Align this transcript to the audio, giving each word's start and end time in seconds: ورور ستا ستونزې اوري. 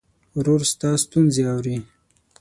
ورور 0.37 0.61
ستا 0.71 0.89
ستونزې 1.03 1.43
اوري. 1.53 1.77